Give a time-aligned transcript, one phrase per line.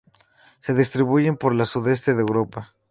[0.61, 2.73] Se distribuyen por el sudeste de Europa.